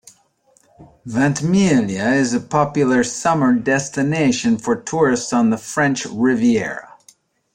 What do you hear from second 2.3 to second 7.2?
a popular summer destination for tourists on the French Riviera.